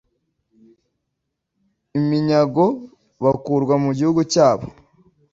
Iminyago 1.99 2.65
bakurwa 3.23 3.75
mu 3.83 3.91
gihugu 3.97 4.21
cyabo 4.33 4.65